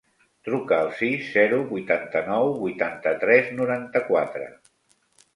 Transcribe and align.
Truca 0.47 0.77
al 0.83 0.87
sis, 1.01 1.25
zero, 1.33 1.59
vuitanta-nou, 1.71 2.49
vuitanta-tres, 2.61 3.51
noranta-quatre. 3.59 4.49